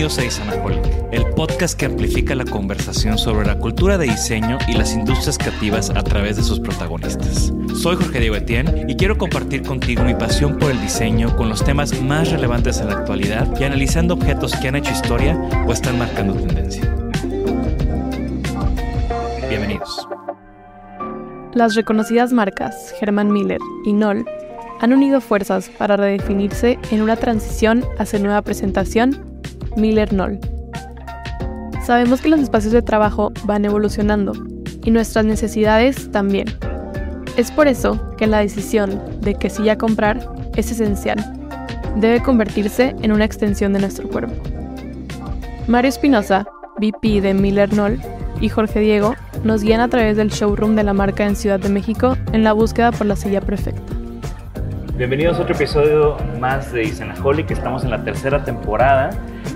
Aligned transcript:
Bienvenidos 0.00 0.40
a 0.40 1.14
el 1.14 1.26
podcast 1.34 1.78
que 1.78 1.84
amplifica 1.84 2.34
la 2.34 2.46
conversación 2.46 3.18
sobre 3.18 3.46
la 3.46 3.58
cultura 3.58 3.98
de 3.98 4.06
diseño 4.06 4.56
y 4.66 4.72
las 4.72 4.94
industrias 4.94 5.36
creativas 5.36 5.90
a 5.90 6.02
través 6.02 6.38
de 6.38 6.42
sus 6.42 6.58
protagonistas. 6.58 7.52
Soy 7.74 7.96
Jorge 7.96 8.18
Diego 8.18 8.34
Etienne 8.34 8.86
y 8.88 8.96
quiero 8.96 9.18
compartir 9.18 9.60
contigo 9.60 10.02
mi 10.02 10.14
pasión 10.14 10.56
por 10.56 10.70
el 10.70 10.80
diseño 10.80 11.36
con 11.36 11.50
los 11.50 11.62
temas 11.62 12.00
más 12.00 12.30
relevantes 12.30 12.80
en 12.80 12.88
la 12.88 12.94
actualidad 12.94 13.46
y 13.60 13.64
analizando 13.64 14.14
objetos 14.14 14.56
que 14.56 14.68
han 14.68 14.76
hecho 14.76 14.90
historia 14.90 15.36
o 15.66 15.72
están 15.74 15.98
marcando 15.98 16.32
tendencia. 16.32 16.82
Bienvenidos. 19.50 20.08
Las 21.52 21.74
reconocidas 21.74 22.32
marcas 22.32 22.94
Herman 22.98 23.30
Miller 23.30 23.60
y 23.84 23.92
Knoll 23.92 24.24
han 24.80 24.94
unido 24.94 25.20
fuerzas 25.20 25.68
para 25.68 25.98
redefinirse 25.98 26.78
en 26.90 27.02
una 27.02 27.16
transición 27.16 27.84
hacia 27.98 28.18
nueva 28.18 28.40
presentación 28.40 29.29
Miller 29.76 30.08
Knoll. 30.10 30.38
Sabemos 31.84 32.20
que 32.20 32.28
los 32.28 32.40
espacios 32.40 32.72
de 32.72 32.82
trabajo 32.82 33.32
van 33.44 33.64
evolucionando 33.64 34.32
y 34.84 34.90
nuestras 34.90 35.24
necesidades 35.24 36.10
también. 36.12 36.48
Es 37.36 37.50
por 37.50 37.68
eso 37.68 38.14
que 38.16 38.26
la 38.26 38.38
decisión 38.38 39.00
de 39.20 39.34
qué 39.34 39.50
silla 39.50 39.78
comprar 39.78 40.20
es 40.56 40.70
esencial. 40.70 41.18
Debe 41.96 42.22
convertirse 42.22 42.94
en 43.02 43.12
una 43.12 43.24
extensión 43.24 43.72
de 43.72 43.80
nuestro 43.80 44.08
cuerpo. 44.08 44.34
Mario 45.66 45.88
Espinosa, 45.88 46.46
VP 46.78 47.20
de 47.20 47.34
Miller 47.34 47.70
Knoll, 47.70 48.00
y 48.40 48.48
Jorge 48.48 48.80
Diego 48.80 49.14
nos 49.44 49.62
guían 49.62 49.80
a 49.80 49.88
través 49.88 50.16
del 50.16 50.30
showroom 50.30 50.74
de 50.74 50.84
la 50.84 50.92
marca 50.92 51.24
en 51.24 51.36
Ciudad 51.36 51.60
de 51.60 51.68
México 51.68 52.16
en 52.32 52.44
la 52.44 52.52
búsqueda 52.52 52.90
por 52.92 53.06
la 53.06 53.16
silla 53.16 53.40
perfecta. 53.40 53.82
Bienvenidos 54.96 55.38
a 55.38 55.42
otro 55.42 55.54
episodio 55.54 56.16
más 56.38 56.72
de 56.72 56.84
Isanaholic, 56.84 57.50
estamos 57.50 57.84
en 57.84 57.90
la 57.90 58.02
tercera 58.04 58.44
temporada 58.44 59.10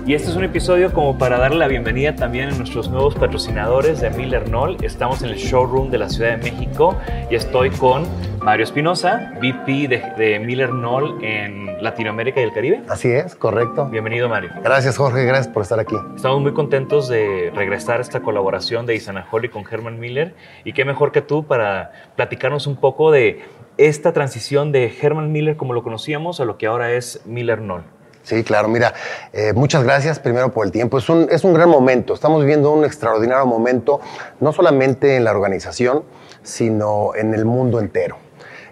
y 0.05 0.13
este 0.13 0.29
es 0.29 0.35
un 0.35 0.43
episodio 0.43 0.93
como 0.93 1.17
para 1.17 1.37
darle 1.37 1.57
la 1.57 1.67
bienvenida 1.67 2.15
también 2.15 2.49
a 2.49 2.51
nuestros 2.55 2.89
nuevos 2.89 3.15
patrocinadores 3.15 4.01
de 4.01 4.09
Miller 4.09 4.45
Knoll. 4.45 4.77
Estamos 4.83 5.21
en 5.21 5.29
el 5.29 5.35
showroom 5.35 5.89
de 5.91 5.97
la 5.97 6.09
Ciudad 6.09 6.37
de 6.37 6.51
México 6.51 6.95
y 7.29 7.35
estoy 7.35 7.69
con 7.71 8.05
Mario 8.41 8.63
Espinosa, 8.63 9.33
VP 9.41 9.87
de, 9.87 10.03
de 10.17 10.39
Miller 10.39 10.69
Knoll 10.69 11.23
en 11.23 11.81
Latinoamérica 11.83 12.41
y 12.41 12.43
el 12.43 12.53
Caribe. 12.53 12.83
Así 12.89 13.09
es, 13.09 13.35
correcto. 13.35 13.87
Bienvenido 13.89 14.29
Mario. 14.29 14.51
Gracias 14.63 14.97
Jorge, 14.97 15.25
gracias 15.25 15.47
por 15.47 15.63
estar 15.63 15.79
aquí. 15.79 15.95
Estamos 16.15 16.41
muy 16.41 16.53
contentos 16.53 17.07
de 17.07 17.51
regresar 17.55 17.99
a 17.99 18.01
esta 18.01 18.21
colaboración 18.21 18.85
de 18.85 18.95
Isanaholic 18.95 19.51
con 19.51 19.63
Herman 19.69 19.99
Miller 19.99 20.35
y 20.63 20.73
qué 20.73 20.85
mejor 20.85 21.11
que 21.11 21.21
tú 21.21 21.45
para 21.45 21.91
platicarnos 22.15 22.67
un 22.67 22.75
poco 22.75 23.11
de 23.11 23.43
esta 23.77 24.13
transición 24.13 24.71
de 24.71 24.93
Herman 25.01 25.31
Miller 25.31 25.57
como 25.57 25.73
lo 25.73 25.83
conocíamos 25.83 26.39
a 26.39 26.45
lo 26.45 26.57
que 26.57 26.67
ahora 26.67 26.91
es 26.93 27.21
Miller 27.25 27.59
Knoll. 27.59 27.94
Sí, 28.25 28.43
claro, 28.43 28.67
mira, 28.67 28.95
eh, 29.33 29.53
muchas 29.53 29.83
gracias 29.83 30.17
primero 30.17 30.51
por 30.51 30.65
el 30.65 30.71
tiempo. 30.71 30.97
Es 30.97 31.07
un, 31.09 31.27
es 31.29 31.43
un 31.43 31.53
gran 31.53 31.69
momento, 31.69 32.15
estamos 32.15 32.41
viviendo 32.41 32.71
un 32.71 32.83
extraordinario 32.83 33.45
momento, 33.45 34.01
no 34.39 34.51
solamente 34.51 35.15
en 35.15 35.25
la 35.25 35.31
organización, 35.31 36.03
sino 36.41 37.13
en 37.13 37.35
el 37.35 37.45
mundo 37.45 37.79
entero. 37.79 38.17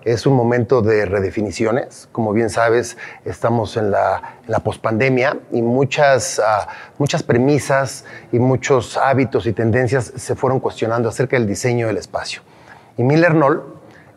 Es 0.06 0.26
un 0.26 0.34
momento 0.34 0.82
de 0.82 1.06
redefiniciones. 1.06 2.10
Como 2.12 2.34
bien 2.34 2.50
sabes, 2.50 2.98
estamos 3.26 3.78
en 3.78 3.92
la, 3.92 4.40
en 4.44 4.52
la 4.52 4.60
pospandemia 4.60 5.38
y 5.52 5.62
muchas, 5.62 6.42
ah, 6.44 6.68
muchas 6.98 7.22
premisas 7.22 8.06
y 8.32 8.40
muchos 8.40 8.98
hábitos 8.98 9.46
y 9.46 9.54
tendencias 9.54 10.14
se 10.16 10.34
fueron 10.34 10.60
cuestionando 10.60 11.10
acerca 11.10 11.38
del 11.38 11.46
diseño 11.46 11.86
del 11.86 11.98
espacio. 11.98 12.42
Y 12.98 13.04
Miller 13.04 13.34
Knoll 13.34 13.64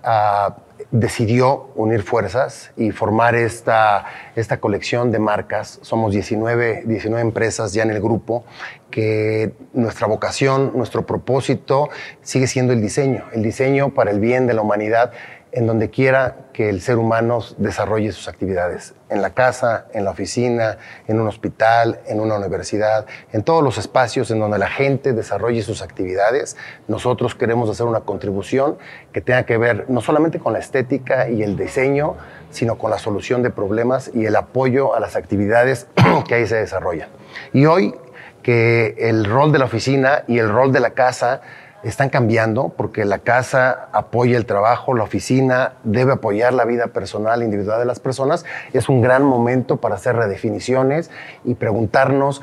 ah, 0.02 0.56
decidió 0.98 1.68
unir 1.74 2.02
fuerzas 2.02 2.72
y 2.76 2.90
formar 2.90 3.34
esta, 3.34 4.06
esta 4.34 4.58
colección 4.60 5.12
de 5.12 5.18
marcas. 5.18 5.78
Somos 5.82 6.12
19, 6.12 6.84
19 6.86 7.20
empresas 7.20 7.72
ya 7.74 7.82
en 7.82 7.90
el 7.90 8.00
grupo 8.00 8.44
que 8.90 9.52
nuestra 9.74 10.06
vocación, 10.06 10.72
nuestro 10.74 11.04
propósito 11.04 11.90
sigue 12.22 12.46
siendo 12.46 12.72
el 12.72 12.80
diseño, 12.80 13.24
el 13.32 13.42
diseño 13.42 13.90
para 13.90 14.10
el 14.10 14.20
bien 14.20 14.46
de 14.46 14.54
la 14.54 14.62
humanidad 14.62 15.12
en 15.56 15.66
donde 15.66 15.88
quiera 15.88 16.36
que 16.52 16.68
el 16.68 16.82
ser 16.82 16.98
humano 16.98 17.40
desarrolle 17.56 18.12
sus 18.12 18.28
actividades, 18.28 18.94
en 19.08 19.22
la 19.22 19.30
casa, 19.30 19.86
en 19.94 20.04
la 20.04 20.10
oficina, 20.10 20.76
en 21.08 21.18
un 21.18 21.26
hospital, 21.26 22.00
en 22.06 22.20
una 22.20 22.36
universidad, 22.36 23.06
en 23.32 23.42
todos 23.42 23.64
los 23.64 23.78
espacios 23.78 24.30
en 24.30 24.38
donde 24.38 24.58
la 24.58 24.68
gente 24.68 25.14
desarrolle 25.14 25.62
sus 25.62 25.80
actividades, 25.80 26.58
nosotros 26.88 27.34
queremos 27.34 27.70
hacer 27.70 27.86
una 27.86 28.00
contribución 28.00 28.76
que 29.14 29.22
tenga 29.22 29.44
que 29.44 29.56
ver 29.56 29.86
no 29.88 30.02
solamente 30.02 30.38
con 30.38 30.52
la 30.52 30.58
estética 30.58 31.30
y 31.30 31.42
el 31.42 31.56
diseño, 31.56 32.16
sino 32.50 32.76
con 32.76 32.90
la 32.90 32.98
solución 32.98 33.42
de 33.42 33.48
problemas 33.48 34.10
y 34.12 34.26
el 34.26 34.36
apoyo 34.36 34.94
a 34.94 35.00
las 35.00 35.16
actividades 35.16 35.86
que 36.28 36.34
ahí 36.34 36.46
se 36.46 36.56
desarrollan. 36.56 37.08
Y 37.54 37.64
hoy 37.64 37.94
que 38.42 38.94
el 38.98 39.24
rol 39.24 39.52
de 39.52 39.58
la 39.58 39.64
oficina 39.64 40.22
y 40.28 40.38
el 40.38 40.50
rol 40.50 40.70
de 40.70 40.80
la 40.80 40.90
casa 40.90 41.40
están 41.82 42.08
cambiando 42.08 42.70
porque 42.70 43.04
la 43.04 43.18
casa 43.18 43.88
apoya 43.92 44.36
el 44.36 44.46
trabajo, 44.46 44.94
la 44.94 45.04
oficina 45.04 45.74
debe 45.84 46.12
apoyar 46.12 46.52
la 46.54 46.64
vida 46.64 46.88
personal, 46.88 47.42
individual 47.42 47.78
de 47.78 47.84
las 47.84 48.00
personas. 48.00 48.44
Es 48.72 48.88
un 48.88 49.00
gran 49.00 49.24
momento 49.24 49.76
para 49.76 49.96
hacer 49.96 50.16
redefiniciones 50.16 51.10
y 51.44 51.54
preguntarnos 51.54 52.42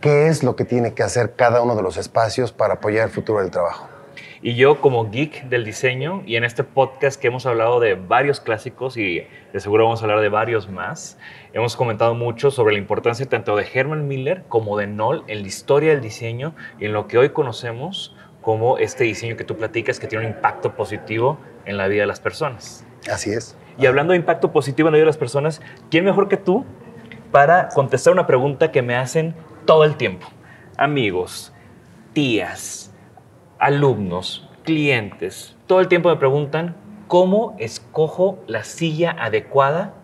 qué 0.00 0.28
es 0.28 0.42
lo 0.42 0.56
que 0.56 0.64
tiene 0.64 0.94
que 0.94 1.02
hacer 1.02 1.34
cada 1.34 1.60
uno 1.60 1.76
de 1.76 1.82
los 1.82 1.96
espacios 1.96 2.52
para 2.52 2.74
apoyar 2.74 3.04
el 3.04 3.10
futuro 3.10 3.40
del 3.40 3.50
trabajo. 3.50 3.88
Y 4.42 4.54
yo 4.54 4.80
como 4.80 5.10
geek 5.10 5.50
del 5.50 5.66
diseño 5.66 6.22
y 6.24 6.36
en 6.36 6.44
este 6.44 6.64
podcast 6.64 7.20
que 7.20 7.26
hemos 7.26 7.44
hablado 7.44 7.78
de 7.78 7.94
varios 7.94 8.40
clásicos 8.40 8.96
y 8.96 9.26
de 9.52 9.60
seguro 9.60 9.84
vamos 9.84 10.00
a 10.00 10.04
hablar 10.04 10.20
de 10.20 10.30
varios 10.30 10.70
más, 10.70 11.18
hemos 11.52 11.76
comentado 11.76 12.14
mucho 12.14 12.50
sobre 12.50 12.72
la 12.72 12.78
importancia 12.78 13.26
tanto 13.26 13.54
de 13.54 13.66
Herman 13.70 14.08
Miller 14.08 14.44
como 14.48 14.78
de 14.78 14.86
Knoll 14.86 15.24
en 15.26 15.42
la 15.42 15.46
historia 15.46 15.90
del 15.90 16.00
diseño 16.00 16.54
y 16.78 16.86
en 16.86 16.94
lo 16.94 17.06
que 17.06 17.18
hoy 17.18 17.30
conocemos 17.30 18.16
como 18.40 18.78
este 18.78 19.04
diseño 19.04 19.36
que 19.36 19.44
tú 19.44 19.56
platicas 19.56 20.00
que 20.00 20.06
tiene 20.06 20.26
un 20.26 20.32
impacto 20.32 20.74
positivo 20.74 21.38
en 21.64 21.76
la 21.76 21.88
vida 21.88 22.02
de 22.02 22.06
las 22.06 22.20
personas. 22.20 22.86
Así 23.10 23.32
es. 23.32 23.56
Y 23.78 23.86
hablando 23.86 24.12
de 24.12 24.18
impacto 24.18 24.52
positivo 24.52 24.88
en 24.88 24.92
la 24.92 24.96
vida 24.96 25.04
de 25.04 25.10
las 25.10 25.18
personas, 25.18 25.60
¿quién 25.90 26.04
mejor 26.04 26.28
que 26.28 26.36
tú 26.36 26.64
para 27.30 27.68
contestar 27.68 28.12
una 28.12 28.26
pregunta 28.26 28.72
que 28.72 28.82
me 28.82 28.96
hacen 28.96 29.34
todo 29.66 29.84
el 29.84 29.96
tiempo? 29.96 30.26
Amigos, 30.76 31.52
tías, 32.12 32.92
alumnos, 33.58 34.48
clientes 34.64 35.56
todo 35.70 35.78
el 35.78 35.86
tiempo 35.86 36.08
me 36.08 36.16
preguntan 36.16 36.74
cómo 37.06 37.54
escojo 37.60 38.42
la 38.48 38.64
silla 38.64 39.14
adecuada 39.16 39.94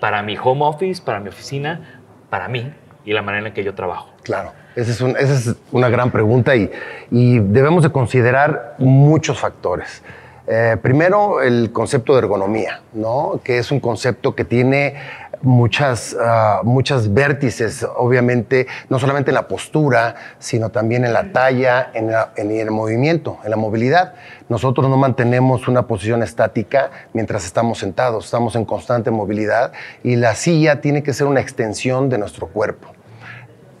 para 0.00 0.22
mi 0.22 0.38
home 0.42 0.64
office, 0.64 1.02
para 1.02 1.20
mi 1.20 1.28
oficina, 1.28 2.00
para 2.30 2.48
mí 2.48 2.72
y 3.04 3.12
la 3.12 3.20
manera 3.20 3.40
en 3.40 3.44
la 3.44 3.52
que 3.52 3.62
yo 3.62 3.74
trabajo. 3.74 4.14
Claro, 4.22 4.54
esa 4.76 4.90
es, 4.90 5.00
un- 5.00 5.16
esa 5.16 5.34
es 5.34 5.54
una 5.72 5.88
gran 5.88 6.10
pregunta 6.10 6.54
y, 6.56 6.70
y 7.10 7.38
debemos 7.38 7.82
de 7.82 7.90
considerar 7.90 8.74
muchos 8.78 9.38
factores. 9.40 10.02
Eh, 10.46 10.76
primero, 10.82 11.40
el 11.40 11.72
concepto 11.72 12.12
de 12.12 12.18
ergonomía, 12.18 12.80
¿no? 12.92 13.40
que 13.42 13.56
es 13.58 13.70
un 13.72 13.80
concepto 13.80 14.34
que 14.34 14.44
tiene 14.44 14.94
muchas, 15.40 16.16
ah, 16.20 16.60
muchas 16.64 17.12
vértices, 17.12 17.86
obviamente, 17.96 18.66
no 18.88 18.98
solamente 18.98 19.30
en 19.30 19.34
la 19.36 19.48
postura, 19.48 20.14
sino 20.38 20.70
también 20.70 21.04
en 21.04 21.12
la 21.12 21.32
talla, 21.32 21.90
en, 21.94 22.10
la- 22.10 22.32
en 22.36 22.50
el 22.50 22.70
movimiento, 22.70 23.38
en 23.44 23.50
la 23.50 23.56
movilidad. 23.56 24.14
Nosotros 24.48 24.88
no 24.88 24.96
mantenemos 24.96 25.66
una 25.68 25.86
posición 25.86 26.22
estática 26.22 26.90
mientras 27.12 27.44
estamos 27.46 27.78
sentados, 27.78 28.26
estamos 28.26 28.54
en 28.56 28.64
constante 28.64 29.10
movilidad 29.10 29.72
y 30.02 30.16
la 30.16 30.34
silla 30.34 30.80
tiene 30.80 31.02
que 31.02 31.12
ser 31.14 31.26
una 31.26 31.40
extensión 31.40 32.08
de 32.10 32.18
nuestro 32.18 32.48
cuerpo. 32.48 32.93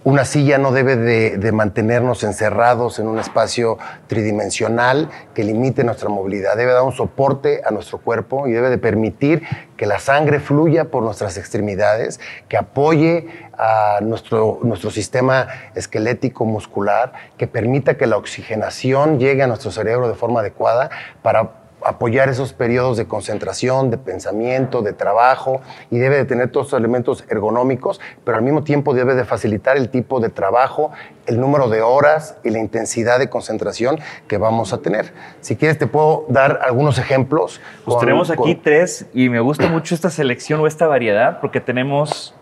Una 0.04 0.26
silla 0.26 0.58
no 0.58 0.70
debe 0.70 0.96
de, 0.96 1.52
mantenernos 1.52 2.24
encerrados 2.24 2.98
en 2.98 3.06
un 3.06 3.18
espacio 3.18 3.78
tridimensional 4.06 5.08
que 5.32 5.42
limite 5.44 5.82
nuestra 5.82 6.10
movilidad. 6.10 6.58
Debe 6.58 6.74
dar 6.74 6.82
un 6.82 6.92
soporte 6.92 7.62
a 7.64 7.70
nuestro 7.70 7.96
cuerpo 7.96 8.46
y 8.46 8.52
debe 8.52 8.68
de 8.68 8.76
permitir 8.76 9.42
que 9.78 9.86
la 9.86 9.98
sangre 9.98 10.40
fluya 10.40 10.84
por 10.90 11.02
nuestras 11.02 11.38
extremidades, 11.38 12.20
que 12.50 12.58
apoye 12.58 13.28
a 13.56 14.00
nuestro, 14.02 14.58
nuestro 14.62 14.90
sistema 14.90 15.48
esquelético 15.74 16.44
muscular, 16.44 17.14
que 17.38 17.46
permita 17.46 17.96
que 17.96 18.06
la 18.06 18.18
oxigenación 18.18 19.18
llegue 19.18 19.42
a 19.42 19.46
nuestro 19.46 19.70
cerebro 19.70 20.06
de 20.06 20.14
forma 20.14 20.40
adecuada 20.40 20.90
para 21.22 21.63
apoyar 21.84 22.28
esos 22.28 22.52
periodos 22.52 22.96
de 22.96 23.06
concentración, 23.06 23.90
de 23.90 23.98
pensamiento, 23.98 24.82
de 24.82 24.92
trabajo 24.92 25.60
y 25.90 25.98
debe 25.98 26.16
de 26.16 26.24
tener 26.24 26.50
todos 26.50 26.72
los 26.72 26.78
elementos 26.78 27.24
ergonómicos, 27.28 28.00
pero 28.24 28.36
al 28.38 28.42
mismo 28.42 28.64
tiempo 28.64 28.94
debe 28.94 29.14
de 29.14 29.24
facilitar 29.24 29.76
el 29.76 29.88
tipo 29.90 30.20
de 30.20 30.28
trabajo, 30.30 30.90
el 31.26 31.40
número 31.40 31.68
de 31.68 31.80
horas 31.82 32.36
y 32.44 32.50
la 32.50 32.58
intensidad 32.58 33.18
de 33.18 33.28
concentración 33.30 33.98
que 34.28 34.38
vamos 34.38 34.72
a 34.72 34.78
tener. 34.78 35.12
Si 35.40 35.56
quieres 35.56 35.78
te 35.78 35.86
puedo 35.86 36.24
dar 36.28 36.60
algunos 36.62 36.98
ejemplos. 36.98 37.60
Pues 37.84 37.96
con- 37.96 38.00
tenemos 38.04 38.30
aquí 38.30 38.54
con- 38.54 38.62
tres 38.62 39.06
y 39.14 39.28
me 39.28 39.40
gusta 39.40 39.68
mucho 39.68 39.94
esta 39.94 40.10
selección 40.10 40.60
o 40.60 40.66
esta 40.66 40.86
variedad 40.86 41.40
porque 41.40 41.60
tenemos 41.60 42.34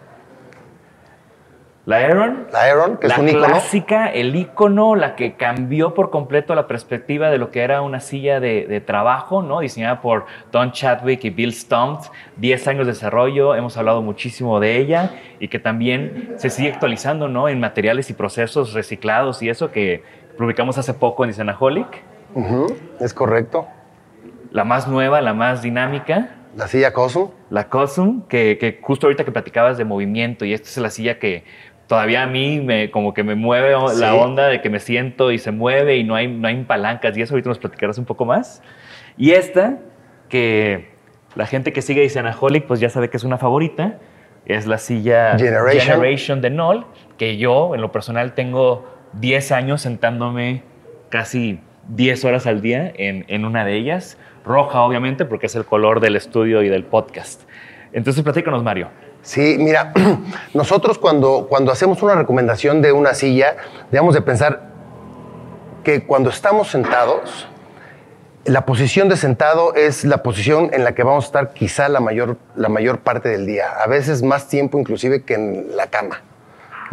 la 1.85 1.97
Aeron, 1.97 2.47
la 2.53 2.61
Aeron, 2.61 2.97
que 2.97 3.09
la 3.09 3.15
es 3.15 3.21
un 3.21 3.29
icono. 3.29 3.47
clásica, 3.47 4.07
el 4.07 4.37
icono, 4.37 4.95
la 4.95 5.17
que 5.17 5.35
cambió 5.35 5.95
por 5.95 6.11
completo 6.11 6.55
la 6.55 6.69
perspectiva 6.69 7.29
de 7.29 7.39
lo 7.39 7.51
que 7.51 7.63
era 7.63 7.83
una 7.83 7.99
silla 7.99 8.39
de, 8.39 8.67
de 8.69 8.81
trabajo, 8.81 9.43
¿no? 9.43 9.59
Diseñada 9.61 10.01
por 10.01 10.27
Don 10.53 10.71
Chadwick 10.71 11.25
y 11.25 11.31
Bill 11.31 11.53
Stumpf. 11.53 12.09
10 12.37 12.69
años 12.69 12.87
de 12.87 12.93
desarrollo, 12.93 13.57
hemos 13.57 13.77
hablado 13.77 14.01
muchísimo 14.01 14.61
de 14.61 14.77
ella 14.77 15.11
y 15.41 15.49
que 15.49 15.59
también 15.59 16.35
se 16.37 16.51
sigue 16.51 16.71
actualizando, 16.71 17.27
¿no? 17.27 17.49
En 17.49 17.59
materiales 17.59 18.11
y 18.11 18.13
procesos 18.15 18.75
reciclados 18.75 19.43
y 19.43 19.49
eso 19.49 19.73
que 19.73 20.05
publicamos 20.39 20.79
hace 20.79 20.95
poco 20.95 21.25
en 21.25 21.31
Design-Aholic. 21.31 22.03
Ujú, 22.35 22.77
es 23.01 23.13
correcto. 23.13 23.67
La 24.53 24.65
más 24.65 24.87
nueva, 24.87 25.21
la 25.21 25.35
más 25.35 25.63
dinámica. 25.63 26.37
La 26.57 26.69
silla 26.69 26.93
Cosum. 26.93 27.31
La 27.49 27.69
Cosum, 27.69 28.23
que, 28.29 28.59
que 28.61 28.79
justo 28.83 29.07
ahorita 29.07 29.25
que 29.25 29.33
platicabas 29.33 29.79
de 29.79 29.85
movimiento, 29.87 30.45
y 30.45 30.53
esta 30.53 30.69
es 30.69 30.77
la 30.77 30.91
silla 30.91 31.19
que 31.19 31.45
todavía 31.87 32.23
a 32.23 32.27
mí 32.27 32.61
me, 32.61 32.91
como 32.91 33.15
que 33.15 33.23
me 33.23 33.35
mueve 33.35 33.75
la 33.97 34.15
onda 34.15 34.49
de 34.49 34.61
que 34.61 34.71
me 34.71 34.81
siento 34.81 35.33
y 35.33 35.39
se 35.39 35.51
mueve 35.51 35.97
y 35.97 36.05
no 36.05 36.15
hay, 36.15 36.29
no 36.29 36.49
hay 36.49 36.63
palancas, 36.65 37.17
y 37.17 37.23
eso 37.23 37.35
ahorita 37.35 37.49
nos 37.51 37.59
platicarás 37.59 37.99
un 37.99 38.05
poco 38.05 38.25
más. 38.25 38.63
Y 39.17 39.33
esta, 39.33 39.79
que 40.29 40.93
la 41.35 41.47
gente 41.47 41.73
que 41.73 41.83
sigue 41.83 42.05
Isanaholic, 42.05 42.67
pues 42.67 42.81
ya 42.81 42.89
sabe 42.89 43.11
que 43.11 43.17
es 43.17 43.25
una 43.25 43.39
favorita, 43.39 43.99
es 44.47 44.67
la 44.67 44.79
silla 44.79 45.37
Generation. 45.39 45.81
Generation 45.81 46.41
de 46.41 46.51
Knoll, 46.51 46.87
que 47.19 47.37
yo 47.37 47.75
en 47.75 47.81
lo 47.81 47.93
personal 47.93 48.35
tengo 48.35 48.89
10 49.15 49.53
años 49.53 49.83
sentándome 49.83 50.63
casi 51.11 51.61
10 51.89 52.25
horas 52.25 52.47
al 52.47 52.61
día 52.61 52.93
en, 52.97 53.25
en 53.29 53.45
una 53.45 53.65
de 53.65 53.77
ellas, 53.77 54.19
roja 54.45 54.81
obviamente 54.81 55.25
porque 55.25 55.47
es 55.47 55.55
el 55.55 55.65
color 55.65 56.01
del 56.01 56.17
estudio 56.17 56.63
y 56.63 56.69
del 56.69 56.85
podcast. 56.85 57.43
Entonces 57.93 58.23
platícanos 58.23 58.63
Mario. 58.63 58.89
Sí, 59.23 59.57
mira, 59.59 59.93
nosotros 60.55 60.99
cuando, 60.99 61.47
cuando 61.49 61.71
hacemos 61.73 62.03
una 62.03 62.15
recomendación 62.15 62.83
de 62.83 62.93
una 62.93 63.15
silla, 63.15 63.57
debemos 63.91 64.15
de 64.15 64.23
pensar 64.23 64.73
que 65.85 66.05
cuando 66.05 66.31
estamos 66.31 66.69
sentados, 66.69 67.49
la 68.45 68.67
posición 68.67 69.09
de 69.09 69.17
sentado 69.17 69.75
es 69.75 70.05
la 70.05 70.25
posición 70.25 70.71
en 70.73 70.83
la 70.83 70.95
que 70.95 71.05
vamos 71.05 71.25
a 71.25 71.27
estar 71.27 71.53
quizá 71.53 71.89
la 71.89 72.01
mayor, 72.01 72.39
la 72.57 72.69
mayor 72.69 72.99
parte 73.01 73.29
del 73.29 73.47
día, 73.47 73.71
a 73.71 73.87
veces 73.87 74.23
más 74.23 74.49
tiempo 74.49 74.79
inclusive 74.79 75.23
que 75.23 75.35
en 75.35 75.77
la 75.77 75.87
cama. 75.87 76.23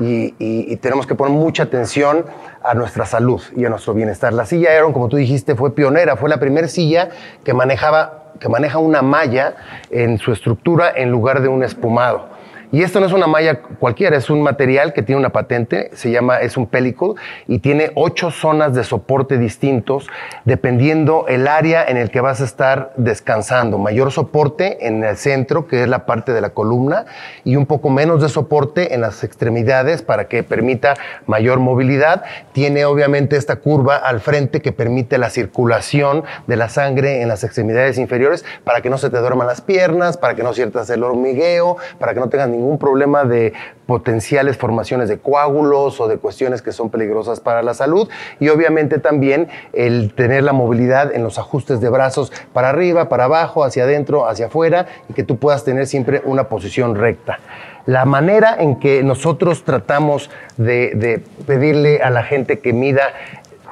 Y, 0.02 0.76
tenemos 0.78 1.06
que 1.06 1.16
poner 1.16 1.34
mucha 1.34 1.64
atención 1.64 2.26
a 2.64 2.74
nuestra 2.74 3.06
salud 3.06 3.42
y 3.56 3.66
a 3.66 3.70
nuestro 3.70 3.94
bienestar. 3.94 4.34
La 4.34 4.46
silla 4.46 4.70
Aeron, 4.70 4.94
como 4.94 5.10
tú 5.10 5.18
dijiste, 5.18 5.56
fue 5.56 5.76
pionera, 5.76 6.16
fue 6.16 6.30
la 6.30 6.40
primera 6.40 6.68
silla 6.68 7.10
que 7.44 7.54
manejaba 7.54 8.20
que 8.40 8.48
maneja 8.48 8.78
una 8.78 9.02
malla 9.02 9.56
en 9.90 10.18
su 10.18 10.32
estructura 10.32 10.92
en 10.96 11.12
lugar 11.12 11.42
de 11.42 11.50
un 11.50 11.64
espumado. 11.64 12.29
Y 12.72 12.84
esto 12.84 13.00
no 13.00 13.08
es 13.08 13.14
una 13.14 13.26
malla 13.26 13.62
cualquiera, 13.62 14.16
es 14.16 14.30
un 14.30 14.44
material 14.44 14.94
que 14.94 15.02
tiene 15.02 15.20
una 15.20 15.32
patente, 15.32 15.90
se 15.94 16.12
llama, 16.12 16.40
es 16.40 16.56
un 16.56 16.68
pellicle 16.68 17.14
y 17.48 17.60
tiene 17.60 17.92
ocho 17.96 18.30
zonas 18.30 18.76
de 18.76 18.84
soporte 18.84 19.40
distintos 19.40 20.08
dependiendo 20.46 21.26
el 21.28 21.48
área 21.48 21.84
en 21.84 21.98
el 21.98 22.12
que 22.12 22.22
vas 22.22 22.42
a 22.42 22.44
estar 22.44 22.94
descansando. 22.96 23.80
Mayor 23.80 24.12
soporte 24.12 24.86
en 24.86 25.04
el 25.04 25.18
centro, 25.18 25.66
que 25.66 25.82
es 25.82 25.90
la 25.90 26.06
parte 26.06 26.32
de 26.32 26.42
la 26.42 26.52
columna, 26.52 27.06
y 27.44 27.56
un 27.56 27.66
poco 27.66 27.90
menos 27.90 28.22
de 28.22 28.30
soporte 28.30 28.94
en 28.94 29.02
las 29.02 29.24
extremidades 29.24 30.04
para 30.04 30.28
que 30.28 30.44
permita 30.44 30.94
mayor 31.26 31.60
movilidad. 31.60 32.24
Tiene 32.52 32.86
obviamente 32.86 33.36
esta 33.36 33.56
curva 33.56 33.96
al 33.96 34.20
frente 34.20 34.62
que 34.62 34.72
permite 34.72 35.18
la 35.18 35.32
circulación 35.32 36.24
de 36.46 36.56
la 36.56 36.70
sangre 36.70 37.24
en 37.24 37.30
las 37.30 37.44
extremidades 37.44 37.98
inferiores 37.98 38.46
para 38.64 38.82
que 38.82 38.92
no 38.92 39.00
se 39.00 39.10
te 39.10 39.18
duerman 39.18 39.48
las 39.48 39.62
piernas, 39.62 40.18
para 40.18 40.36
que 40.36 40.44
no 40.44 40.54
sientas 40.54 40.88
el 40.92 41.04
hormigueo, 41.04 41.78
para 41.98 42.14
que 42.14 42.20
no 42.20 42.30
tengas 42.30 42.48
ningún 42.48 42.59
problema 42.78 43.24
de 43.24 43.54
potenciales 43.86 44.58
formaciones 44.58 45.10
de 45.10 45.18
coágulos 45.18 46.00
o 46.00 46.08
de 46.08 46.18
cuestiones 46.18 46.62
que 46.62 46.72
son 46.72 46.90
peligrosas 46.90 47.40
para 47.40 47.64
la 47.64 47.74
salud. 47.74 48.10
Y 48.40 48.50
obviamente 48.50 49.00
también 49.00 49.48
el 49.74 50.14
tener 50.14 50.44
la 50.44 50.54
movilidad 50.54 51.14
en 51.14 51.24
los 51.24 51.40
ajustes 51.40 51.82
de 51.82 51.90
brazos 51.90 52.32
para 52.54 52.70
arriba, 52.70 53.10
para 53.10 53.26
abajo, 53.26 53.64
hacia 53.64 53.84
adentro, 53.84 54.28
hacia 54.28 54.48
afuera 54.48 54.88
y 55.10 55.14
que 55.14 55.24
tú 55.24 55.38
puedas 55.38 55.64
tener 55.64 55.88
siempre 55.88 56.22
una 56.26 56.50
posición 56.50 56.96
recta. 56.96 57.40
La 57.86 58.06
manera 58.06 58.56
en 58.60 58.80
que 58.80 59.02
nosotros 59.04 59.64
tratamos 59.64 60.30
de, 60.58 60.92
de 60.96 61.24
pedirle 61.48 62.02
a 62.04 62.10
la 62.10 62.24
gente 62.24 62.60
que 62.60 62.74
mida 62.74 63.14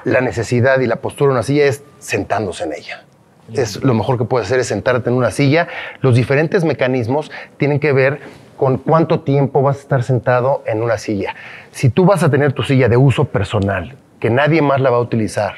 la 0.04 0.22
necesidad 0.22 0.80
y 0.80 0.88
la 0.88 0.96
postura 0.98 1.30
de 1.30 1.34
una 1.34 1.44
silla 1.44 1.66
es 1.66 1.84
sentándose 2.00 2.64
en 2.64 2.74
ella. 2.74 3.04
Es 3.54 3.84
lo 3.84 3.94
mejor 3.94 4.18
que 4.18 4.26
puedes 4.26 4.48
hacer 4.48 4.60
es 4.60 4.68
sentarte 4.68 5.10
en 5.10 5.16
una 5.16 5.32
silla. 5.32 5.68
Los 6.02 6.16
diferentes 6.16 6.64
mecanismos 6.64 7.32
tienen 7.58 7.80
que 7.80 7.94
ver 7.94 8.20
con 8.58 8.78
cuánto 8.78 9.22
tiempo 9.22 9.62
vas 9.62 9.78
a 9.78 9.82
estar 9.82 10.04
sentado 10.04 10.64
en 10.66 10.82
una 10.82 10.98
silla. 10.98 11.36
Si 11.72 11.90
tú 11.90 12.06
vas 12.06 12.24
a 12.24 12.30
tener 12.30 12.54
tu 12.54 12.64
silla 12.64 12.90
de 12.90 12.98
uso 12.98 13.26
personal, 13.26 13.96
que 14.20 14.30
nadie 14.30 14.62
más 14.62 14.82
la 14.82 14.90
va 14.90 14.98
a 14.98 15.02
utilizar 15.02 15.54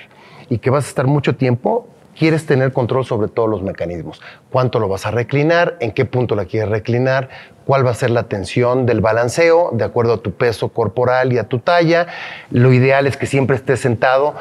y 0.50 0.58
que 0.60 0.70
vas 0.70 0.86
a 0.86 0.90
estar 0.90 1.08
mucho 1.08 1.36
tiempo, 1.36 1.88
quieres 2.18 2.46
tener 2.46 2.74
control 2.74 3.06
sobre 3.06 3.30
todos 3.30 3.50
los 3.50 3.62
mecanismos. 3.64 4.22
¿Cuánto 4.52 4.80
lo 4.80 4.90
vas 4.90 5.06
a 5.06 5.12
reclinar? 5.12 5.78
¿En 5.80 5.92
qué 5.92 6.04
punto 6.04 6.36
la 6.36 6.46
quieres 6.46 6.70
reclinar? 6.70 7.30
¿Cuál 7.66 7.86
va 7.86 7.92
a 7.92 7.94
ser 7.94 8.10
la 8.10 8.24
tensión 8.24 8.86
del 8.86 9.00
balanceo 9.00 9.70
de 9.72 9.86
acuerdo 9.86 10.16
a 10.16 10.18
tu 10.18 10.34
peso 10.34 10.70
corporal 10.70 11.32
y 11.32 11.38
a 11.38 11.46
tu 11.46 11.60
talla? 11.60 12.08
Lo 12.52 12.74
ideal 12.74 13.08
es 13.08 13.16
que 13.16 13.26
siempre 13.26 13.56
estés 13.56 13.80
sentado 13.80 14.36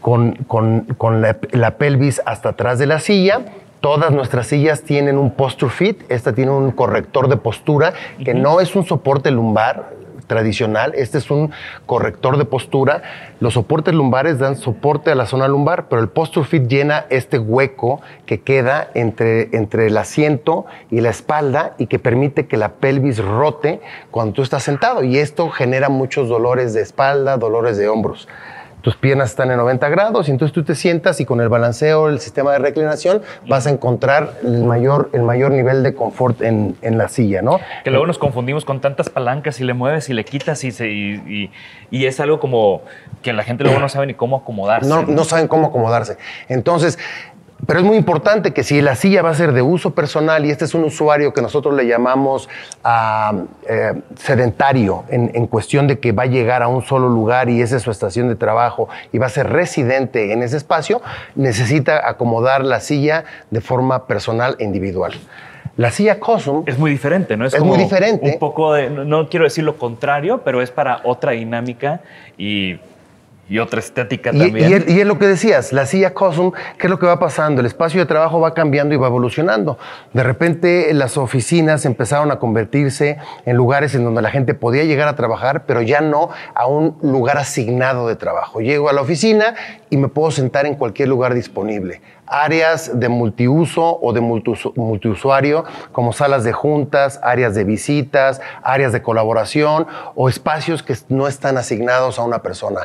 con, 0.00 0.38
la 1.52 1.76
pelvis 1.76 2.22
hasta 2.24 2.50
atrás 2.50 2.78
de 2.78 2.86
la 2.86 2.98
silla. 3.00 3.40
Todas 3.80 4.10
nuestras 4.10 4.48
sillas 4.48 4.82
tienen 4.82 5.18
un 5.18 5.30
posture 5.30 5.70
fit. 5.72 6.02
Esta 6.10 6.32
tiene 6.32 6.50
un 6.50 6.72
corrector 6.72 7.28
de 7.28 7.36
postura 7.36 7.92
que 8.24 8.34
no 8.34 8.60
es 8.60 8.74
un 8.74 8.84
soporte 8.84 9.30
lumbar 9.30 9.98
tradicional. 10.26 10.92
Este 10.96 11.18
es 11.18 11.30
un 11.30 11.52
corrector 11.86 12.38
de 12.38 12.44
postura. 12.44 13.02
Los 13.38 13.54
soportes 13.54 13.94
lumbares 13.94 14.40
dan 14.40 14.56
soporte 14.56 15.12
a 15.12 15.14
la 15.14 15.26
zona 15.26 15.46
lumbar, 15.46 15.88
pero 15.88 16.02
el 16.02 16.08
posture 16.08 16.44
fit 16.44 16.66
llena 16.68 17.06
este 17.08 17.38
hueco 17.38 18.00
que 18.26 18.40
queda 18.40 18.90
entre, 18.94 19.56
entre 19.56 19.86
el 19.86 19.96
asiento 19.96 20.66
y 20.90 21.00
la 21.00 21.10
espalda 21.10 21.74
y 21.78 21.86
que 21.86 22.00
permite 22.00 22.48
que 22.48 22.56
la 22.56 22.74
pelvis 22.74 23.18
rote 23.24 23.80
cuando 24.10 24.34
tú 24.34 24.42
estás 24.42 24.64
sentado. 24.64 25.04
Y 25.04 25.18
esto 25.18 25.50
genera 25.50 25.88
muchos 25.88 26.28
dolores 26.28 26.74
de 26.74 26.82
espalda, 26.82 27.36
dolores 27.36 27.76
de 27.78 27.88
hombros. 27.88 28.28
Tus 28.82 28.96
piernas 28.96 29.30
están 29.30 29.50
en 29.50 29.56
90 29.58 29.88
grados 29.88 30.28
y 30.28 30.30
entonces 30.30 30.52
tú 30.54 30.62
te 30.62 30.74
sientas 30.74 31.20
y 31.20 31.24
con 31.24 31.40
el 31.40 31.48
balanceo, 31.48 32.08
el 32.08 32.20
sistema 32.20 32.52
de 32.52 32.58
reclinación, 32.60 33.22
vas 33.48 33.66
a 33.66 33.70
encontrar 33.70 34.34
el 34.42 34.62
mayor, 34.64 35.10
el 35.12 35.22
mayor 35.22 35.50
nivel 35.50 35.82
de 35.82 35.94
confort 35.94 36.40
en, 36.42 36.76
en 36.82 36.96
la 36.96 37.08
silla, 37.08 37.42
¿no? 37.42 37.58
Que 37.84 37.90
luego 37.90 38.06
nos 38.06 38.18
confundimos 38.18 38.64
con 38.64 38.80
tantas 38.80 39.10
palancas 39.10 39.60
y 39.60 39.64
le 39.64 39.74
mueves 39.74 40.08
y 40.08 40.14
le 40.14 40.24
quitas 40.24 40.62
y, 40.64 40.70
se, 40.70 40.88
y, 40.90 41.14
y- 41.26 41.50
y 41.90 42.06
es 42.06 42.20
algo 42.20 42.38
como 42.38 42.82
que 43.22 43.32
la 43.32 43.42
gente 43.42 43.64
luego 43.64 43.80
no 43.80 43.88
sabe 43.88 44.06
ni 44.06 44.14
cómo 44.14 44.36
acomodarse. 44.36 44.88
no, 44.88 45.02
no 45.02 45.24
saben 45.24 45.48
cómo 45.48 45.66
acomodarse. 45.68 46.16
Entonces, 46.48 46.98
pero 47.68 47.80
es 47.80 47.84
muy 47.84 47.98
importante 47.98 48.54
que 48.54 48.64
si 48.64 48.80
la 48.80 48.96
silla 48.96 49.20
va 49.20 49.28
a 49.28 49.34
ser 49.34 49.52
de 49.52 49.60
uso 49.60 49.90
personal 49.90 50.46
y 50.46 50.50
este 50.50 50.64
es 50.64 50.72
un 50.72 50.84
usuario 50.84 51.34
que 51.34 51.42
nosotros 51.42 51.74
le 51.74 51.86
llamamos 51.86 52.48
ah, 52.82 53.42
eh, 53.68 53.92
sedentario 54.16 55.04
en, 55.10 55.30
en 55.34 55.46
cuestión 55.46 55.86
de 55.86 55.98
que 55.98 56.12
va 56.12 56.22
a 56.22 56.26
llegar 56.26 56.62
a 56.62 56.68
un 56.68 56.80
solo 56.80 57.10
lugar 57.10 57.50
y 57.50 57.60
esa 57.60 57.76
es 57.76 57.82
su 57.82 57.90
estación 57.90 58.26
de 58.28 58.36
trabajo 58.36 58.88
y 59.12 59.18
va 59.18 59.26
a 59.26 59.28
ser 59.28 59.50
residente 59.50 60.32
en 60.32 60.42
ese 60.42 60.56
espacio, 60.56 61.02
necesita 61.34 62.08
acomodar 62.08 62.64
la 62.64 62.80
silla 62.80 63.24
de 63.50 63.60
forma 63.60 64.06
personal 64.06 64.56
e 64.58 64.64
individual. 64.64 65.12
La 65.76 65.90
silla 65.90 66.18
Cosum 66.18 66.62
Es 66.64 66.78
muy 66.78 66.90
diferente, 66.90 67.36
¿no? 67.36 67.44
Es 67.44 67.52
muy 67.52 67.68
como 67.68 67.76
diferente. 67.76 68.30
Un 68.32 68.38
poco 68.38 68.72
de, 68.72 68.88
no, 68.88 69.04
no 69.04 69.28
quiero 69.28 69.44
decir 69.44 69.64
lo 69.64 69.76
contrario, 69.76 70.40
pero 70.42 70.62
es 70.62 70.70
para 70.70 71.02
otra 71.04 71.32
dinámica 71.32 72.00
y, 72.38 72.78
y 73.48 73.58
otra 73.58 73.80
estética 73.80 74.30
Y, 74.32 74.38
también. 74.38 74.70
y 74.70 74.74
es, 74.74 74.88
y 74.88 75.00
es 75.00 75.06
lo 75.06 75.18
que 75.18 75.26
decías, 75.26 75.72
la 75.72 75.86
silla 75.86 76.14
Cosum, 76.14 76.52
¿qué 76.78 76.86
es 76.86 76.90
lo 76.90 76.98
que 76.98 77.06
va 77.06 77.18
pasando? 77.18 77.60
El 77.60 77.66
espacio 77.66 78.00
de 78.00 78.06
trabajo 78.06 78.40
va 78.40 78.52
cambiando 78.54 78.94
y 78.94 78.98
va 78.98 79.06
evolucionando. 79.06 79.78
De 80.12 80.22
repente 80.22 80.92
las 80.94 81.16
oficinas 81.16 81.84
empezaron 81.86 82.30
a 82.30 82.38
convertirse 82.38 83.18
en 83.46 83.56
lugares 83.56 83.94
en 83.94 84.04
donde 84.04 84.22
la 84.22 84.30
gente 84.30 84.54
podía 84.54 84.84
llegar 84.84 85.08
a 85.08 85.16
trabajar, 85.16 85.64
pero 85.66 85.82
ya 85.82 86.00
no 86.00 86.30
a 86.54 86.66
un 86.66 86.98
lugar 87.02 87.38
asignado 87.38 88.06
de 88.08 88.16
trabajo. 88.16 88.60
Llego 88.60 88.88
a 88.88 88.92
la 88.92 89.00
oficina 89.00 89.54
y 89.90 89.96
me 89.96 90.08
puedo 90.08 90.30
sentar 90.30 90.66
en 90.66 90.74
cualquier 90.74 91.08
lugar 91.08 91.34
disponible. 91.34 92.02
Áreas 92.26 93.00
de 93.00 93.08
multiuso 93.08 93.98
o 94.02 94.12
de 94.12 94.20
multiusu- 94.20 94.74
multiusuario, 94.76 95.64
como 95.92 96.12
salas 96.12 96.44
de 96.44 96.52
juntas, 96.52 97.18
áreas 97.22 97.54
de 97.54 97.64
visitas, 97.64 98.42
áreas 98.62 98.92
de 98.92 99.00
colaboración 99.00 99.86
o 100.14 100.28
espacios 100.28 100.82
que 100.82 100.94
no 101.08 101.26
están 101.26 101.56
asignados 101.56 102.18
a 102.18 102.24
una 102.24 102.42
persona 102.42 102.80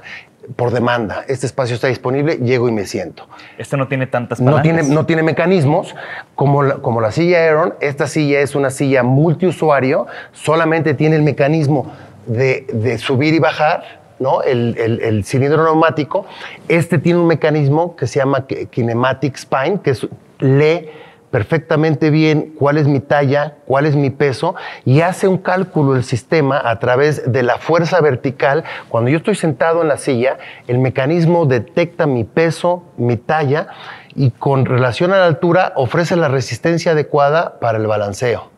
por 0.56 0.72
demanda. 0.72 1.24
Este 1.28 1.46
espacio 1.46 1.76
está 1.76 1.88
disponible, 1.88 2.38
llego 2.38 2.68
y 2.68 2.72
me 2.72 2.86
siento. 2.86 3.28
Este 3.58 3.78
no 3.78 3.88
tiene 3.88 4.08
tantas 4.08 4.40
No 4.42 4.62
tiene, 4.62 4.84
no 4.84 5.06
tiene 5.06 5.24
mecanismos 5.24 5.96
como 6.36 6.64
la, 6.64 6.76
como 6.76 7.00
la 7.02 7.12
silla 7.12 7.38
Aeron. 7.38 7.76
Esta 7.80 8.08
silla 8.08 8.42
es 8.42 8.56
una 8.56 8.70
silla 8.70 9.04
multiusuario, 9.04 10.08
solamente 10.32 10.94
tiene 10.94 11.16
el 11.16 11.24
mecanismo 11.24 11.92
de, 12.26 12.66
de 12.74 12.98
subir 12.98 13.34
y 13.34 13.40
bajar. 13.40 14.02
¿no? 14.20 14.42
El, 14.42 14.76
el- 14.78 15.02
el 15.02 15.26
cilindro 15.26 15.64
neumático. 15.66 16.26
Este 16.70 16.98
tiene 16.98 17.20
un 17.20 17.28
mecanismo 17.28 17.96
que 17.96 18.08
se 18.08 18.20
llama 18.20 18.46
ki- 18.48 18.68
Kinematic 18.68 19.36
Spine, 19.38 19.80
que 19.84 19.90
es, 19.92 20.08
lee 20.40 20.88
perfectamente 21.34 22.12
bien 22.12 22.54
cuál 22.60 22.78
es 22.78 22.88
mi 22.88 23.00
talla, 23.00 23.56
cuál 23.66 23.88
es 23.88 23.96
mi 23.96 24.12
peso 24.12 24.54
y 24.86 25.02
hace 25.02 25.28
un 25.28 25.40
cálculo 25.40 25.96
el 25.96 26.04
sistema 26.04 26.62
a 26.64 26.78
través 26.78 27.32
de 27.32 27.42
la 27.42 27.58
fuerza 27.58 28.00
vertical. 28.02 28.64
Cuando 28.88 29.10
yo 29.10 29.18
estoy 29.18 29.34
sentado 29.34 29.82
en 29.82 29.88
la 29.88 29.98
silla, 29.98 30.38
el 30.68 30.78
mecanismo 30.78 31.48
detecta 31.48 32.06
mi 32.06 32.24
peso, 32.24 32.84
mi 32.98 33.18
talla 33.18 33.70
y 34.14 34.30
con 34.30 34.68
relación 34.68 35.12
a 35.12 35.18
la 35.18 35.26
altura 35.26 35.74
ofrece 35.76 36.16
la 36.16 36.28
resistencia 36.28 36.92
adecuada 36.92 37.60
para 37.60 37.80
el 37.80 37.88
balanceo. 37.88 38.52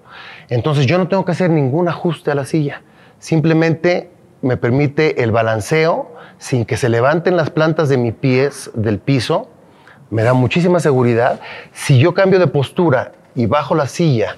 Entonces 0.49 0.85
yo 0.85 0.97
no 0.97 1.07
tengo 1.07 1.23
que 1.23 1.31
hacer 1.31 1.51
ningún 1.51 1.87
ajuste 1.87 2.31
a 2.31 2.35
la 2.35 2.43
silla, 2.43 2.81
simplemente 3.19 4.11
me 4.41 4.57
permite 4.57 5.23
el 5.23 5.31
balanceo 5.31 6.11
sin 6.39 6.65
que 6.65 6.75
se 6.75 6.89
levanten 6.89 7.37
las 7.37 7.51
plantas 7.51 7.87
de 7.87 7.95
mis 7.95 8.13
pies 8.13 8.69
del 8.73 8.99
piso 8.99 9.47
me 10.09 10.23
da 10.23 10.33
muchísima 10.33 10.79
seguridad. 10.79 11.39
Si 11.73 11.97
yo 11.99 12.13
cambio 12.13 12.39
de 12.39 12.47
postura 12.47 13.11
y 13.35 13.45
bajo 13.45 13.75
la 13.75 13.87
silla, 13.87 14.35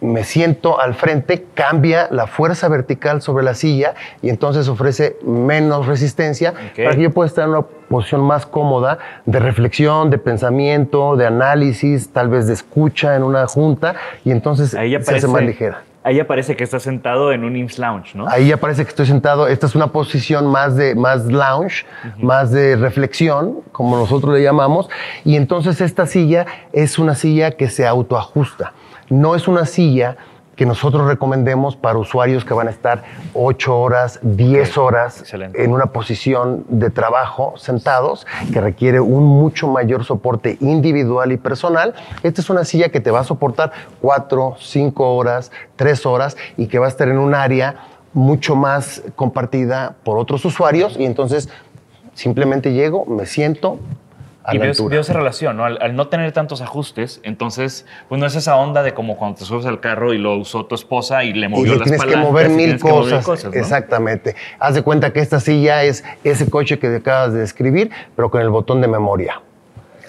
me 0.00 0.24
siento 0.24 0.80
al 0.80 0.94
frente, 0.94 1.46
cambia 1.54 2.08
la 2.10 2.26
fuerza 2.26 2.68
vertical 2.68 3.20
sobre 3.20 3.44
la 3.44 3.54
silla 3.54 3.94
y 4.22 4.28
entonces 4.28 4.68
ofrece 4.68 5.16
menos 5.24 5.86
resistencia 5.86 6.54
para 6.76 6.94
que 6.94 7.02
yo 7.02 7.10
pueda 7.10 7.26
estar 7.26 7.44
en 7.44 7.50
una 7.50 7.62
posición 7.62 8.20
más 8.20 8.46
cómoda 8.46 8.98
de 9.26 9.40
reflexión, 9.40 10.10
de 10.10 10.18
pensamiento, 10.18 11.16
de 11.16 11.26
análisis, 11.26 12.12
tal 12.12 12.28
vez 12.28 12.46
de 12.46 12.54
escucha 12.54 13.16
en 13.16 13.24
una 13.24 13.46
junta 13.46 13.96
y 14.24 14.30
entonces 14.30 14.74
Ahí 14.74 14.90
se 14.90 14.96
hace 14.96 15.06
parece, 15.06 15.26
más 15.28 15.42
ligera. 15.42 15.82
Ahí 16.04 16.16
ya 16.16 16.26
parece 16.26 16.56
que 16.56 16.64
está 16.64 16.80
sentado 16.80 17.32
en 17.32 17.44
un 17.44 17.56
IMSS 17.56 17.78
Lounge, 17.78 18.14
¿no? 18.14 18.28
Ahí 18.28 18.48
ya 18.48 18.56
parece 18.56 18.84
que 18.84 18.90
estoy 18.90 19.06
sentado. 19.06 19.46
Esta 19.48 19.66
es 19.66 19.74
una 19.74 19.88
posición 19.88 20.46
más 20.46 20.76
de 20.76 20.94
más 20.94 21.26
lounge, 21.26 21.84
más 22.18 22.50
de 22.50 22.76
reflexión, 22.76 23.60
como 23.72 23.96
nosotros 23.96 24.34
le 24.34 24.42
llamamos. 24.42 24.88
Y 25.24 25.36
entonces 25.36 25.80
esta 25.80 26.06
silla 26.06 26.46
es 26.72 26.98
una 26.98 27.14
silla 27.14 27.52
que 27.52 27.68
se 27.68 27.86
autoajusta. 27.86 28.72
No 29.10 29.34
es 29.34 29.48
una 29.48 29.64
silla 29.64 30.16
que 30.58 30.66
nosotros 30.66 31.06
recomendemos 31.06 31.76
para 31.76 31.98
usuarios 31.98 32.44
que 32.44 32.52
van 32.52 32.66
a 32.66 32.70
estar 32.70 33.04
8 33.32 33.78
horas, 33.78 34.18
10 34.22 34.76
horas 34.76 35.20
excelente. 35.20 35.62
en 35.62 35.72
una 35.72 35.86
posición 35.92 36.64
de 36.68 36.90
trabajo 36.90 37.54
sentados, 37.56 38.26
que 38.52 38.60
requiere 38.60 38.98
un 38.98 39.24
mucho 39.24 39.68
mayor 39.68 40.04
soporte 40.04 40.58
individual 40.60 41.30
y 41.30 41.36
personal. 41.36 41.94
Esta 42.24 42.40
es 42.40 42.50
una 42.50 42.64
silla 42.64 42.88
que 42.88 42.98
te 42.98 43.12
va 43.12 43.20
a 43.20 43.24
soportar 43.24 43.70
4, 44.00 44.56
5 44.58 45.14
horas, 45.14 45.52
3 45.76 46.06
horas 46.06 46.36
y 46.56 46.66
que 46.66 46.80
va 46.80 46.86
a 46.86 46.88
estar 46.88 47.06
en 47.06 47.18
un 47.18 47.36
área 47.36 47.76
mucho 48.12 48.56
más 48.56 49.04
compartida 49.14 49.94
por 50.02 50.18
otros 50.18 50.44
usuarios 50.44 50.96
y 50.98 51.04
entonces 51.04 51.48
simplemente 52.14 52.72
llego, 52.72 53.06
me 53.06 53.26
siento 53.26 53.78
a 54.44 54.54
y 54.54 54.58
veo, 54.58 54.72
veo 54.88 55.00
esa 55.00 55.12
relación, 55.12 55.56
¿no? 55.56 55.64
Al, 55.64 55.78
al 55.80 55.94
no 55.94 56.08
tener 56.08 56.32
tantos 56.32 56.60
ajustes, 56.62 57.20
entonces, 57.22 57.86
pues 58.08 58.20
no 58.20 58.26
es 58.26 58.34
esa 58.34 58.56
onda 58.56 58.82
de 58.82 58.94
como 58.94 59.16
cuando 59.16 59.38
te 59.38 59.44
subes 59.44 59.66
al 59.66 59.80
carro 59.80 60.14
y 60.14 60.18
lo 60.18 60.36
usó 60.36 60.66
tu 60.66 60.74
esposa 60.74 61.24
y 61.24 61.32
le 61.32 61.46
y 61.46 61.48
movió 61.48 61.72
le 61.72 61.80
las 61.80 61.88
tienes 61.88 62.04
que 62.04 62.16
mover 62.16 62.50
y 62.50 62.54
mil 62.54 62.80
mover 62.80 63.22
cosas. 63.22 63.52
¿no? 63.52 63.52
Exactamente. 63.52 64.36
Haz 64.58 64.74
de 64.74 64.82
cuenta 64.82 65.12
que 65.12 65.20
esta 65.20 65.40
silla 65.40 65.82
es 65.84 66.04
ese 66.24 66.48
coche 66.48 66.78
que 66.78 66.86
acabas 66.88 67.32
de 67.32 67.40
describir, 67.40 67.90
pero 68.16 68.30
con 68.30 68.40
el 68.40 68.48
botón 68.48 68.80
de 68.80 68.88
memoria. 68.88 69.42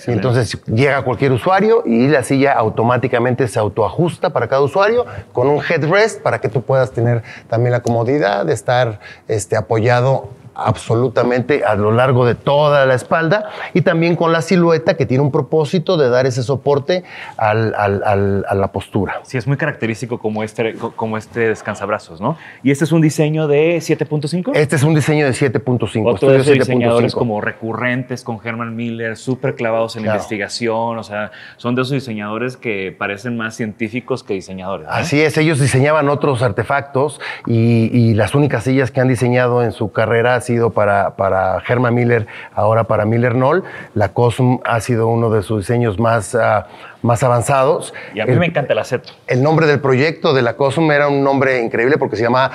Y 0.08 0.12
entonces 0.12 0.58
llega 0.66 1.02
cualquier 1.04 1.32
usuario 1.32 1.84
y 1.86 2.08
la 2.08 2.24
silla 2.24 2.54
automáticamente 2.54 3.48
se 3.48 3.60
autoajusta 3.60 4.32
para 4.32 4.48
cada 4.48 4.62
usuario 4.62 5.06
con 5.34 5.48
un 5.48 5.62
headrest 5.62 6.22
para 6.22 6.40
que 6.40 6.50
tú 6.50 6.62
puedas 6.62 6.92
tener 6.92 7.24
también 7.50 7.72
la 7.72 7.82
comodidad 7.82 8.46
de 8.46 8.54
estar 8.54 9.00
este, 9.28 9.58
apoyado 9.58 10.30
absolutamente 10.66 11.64
a 11.64 11.76
lo 11.76 11.92
largo 11.92 12.26
de 12.26 12.36
toda 12.36 12.86
la 12.86 12.94
espalda 12.96 13.50
y 13.74 13.82
también 13.82 14.16
con 14.16 14.32
la 14.32 14.42
silueta 14.42 14.96
que 14.96 15.06
tiene 15.06 15.24
un 15.24 15.32
propósito 15.32 15.98
de 15.98 16.10
dar 16.10 16.26
ese 16.26 16.44
soporte 16.44 17.04
al- 17.38 17.74
al- 17.78 18.04
al- 18.06 18.46
a 18.48 18.56
la 18.56 18.72
postura. 18.72 19.22
Sí, 19.24 19.38
es 19.38 19.48
muy 19.48 19.58
característico 19.58 20.18
como 20.20 20.44
este, 20.44 20.76
como 20.96 21.18
este 21.18 21.50
descansabrazos, 21.50 22.20
¿no? 22.22 22.38
Y 22.64 22.72
este 22.72 22.84
es 22.86 22.92
un 22.92 23.02
diseño 23.02 23.48
de 23.48 23.78
7.5. 23.82 24.52
Este 24.56 24.76
es 24.76 24.84
un 24.84 24.96
diseño 24.96 25.26
de 25.26 25.32
7.5. 25.34 26.04
Otro 26.12 26.30
de 26.32 26.38
diseñadores 26.40 27.14
7.5. 27.14 27.18
como 27.18 27.42
recurrentes 27.42 28.24
con 28.24 28.40
Herman 28.44 28.76
Miller, 28.76 29.18
súper 29.18 29.56
clavados 29.56 29.96
en 29.96 30.04
la 30.04 30.08
Claro. 30.08 30.18
investigación, 30.20 30.98
o 30.98 31.04
sea, 31.04 31.32
son 31.58 31.76
de 31.76 31.82
esos 31.84 31.92
diseñadores 31.94 32.58
que 32.58 32.96
parecen 32.98 33.38
más 33.38 33.56
científicos 33.56 34.24
que 34.24 34.34
diseñadores. 34.34 34.88
¿no? 34.88 34.94
Así 34.94 35.22
es, 35.22 35.38
ellos 35.38 35.60
diseñaban 35.60 36.10
otros 36.10 36.42
artefactos 36.42 37.20
y, 37.46 37.90
y 37.94 38.14
las 38.14 38.34
únicas 38.36 38.64
sillas 38.64 38.92
que 38.92 39.02
han 39.02 39.08
diseñado 39.08 39.64
en 39.64 39.72
su 39.72 39.92
carrera 39.92 40.40
sido 40.50 40.72
para, 40.72 41.12
para 41.16 41.62
Herman 41.68 41.94
Miller, 41.94 42.26
ahora 42.56 42.84
para 42.86 43.06
Miller 43.06 43.34
Knoll. 43.34 43.64
La 43.94 44.10
Cosm 44.10 44.58
ha 44.66 44.80
sido 44.80 45.08
uno 45.08 45.30
de 45.30 45.44
sus 45.44 45.60
diseños 45.60 46.00
más, 46.00 46.34
ah, 46.34 46.66
más 47.04 47.22
avanzados. 47.22 47.94
Y 48.16 48.20
a 48.20 48.26
mí 48.26 48.34
El- 48.34 48.40
me 48.40 48.48
encanta 48.48 48.74
el 48.74 48.80
aceto. 48.80 49.12
El 49.28 49.44
nombre 49.44 49.68
del 49.68 49.80
proyecto 49.80 50.34
de 50.34 50.42
la 50.42 50.56
Cosm 50.56 50.90
era 50.92 51.08
un 51.08 51.24
nombre 51.24 51.62
increíble 51.62 51.98
porque 52.00 52.16
se 52.16 52.24
llama 52.24 52.50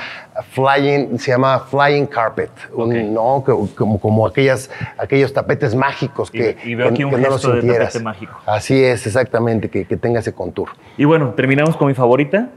Flying, 0.51 1.19
se 1.21 1.31
llama 1.31 1.61
Flying 1.61 2.07
Carpet, 2.07 2.51
un- 2.73 2.91
Ok. 2.91 3.47
¿no? 3.47 3.69
Como, 3.77 4.01
como 4.01 4.27
aquellas, 4.27 4.71
aquellos 4.99 5.33
tapetes 5.33 5.75
mágicos 5.77 6.33
que, 6.33 6.57
Y- 6.65 6.71
y 6.73 6.75
veo 6.75 6.89
aquí 6.89 7.05
un 7.05 7.11
que 7.13 7.17
no 7.19 7.23
los 7.29 7.35
gesto 7.35 7.49
de 7.51 7.61
tapete 7.61 7.91
sintieras. 7.91 8.03
mágico. 8.03 8.41
Así 8.45 8.83
es, 8.83 9.07
exactamente, 9.07 9.71
que, 9.71 9.85
que 9.85 9.97
tenga 9.97 10.19
ese 10.19 10.33
contour. 10.35 10.71
Y 10.97 11.05
bueno, 11.05 11.33
terminamos 11.37 11.77
con 11.77 11.87
mi 11.87 11.95
favorita. 11.95 12.49